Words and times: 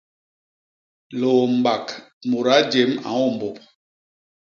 Liômbak 1.19 1.85
mudaa 2.29 2.61
jem 2.71 2.91
a 3.07 3.09
ñômbôp. 3.15 3.55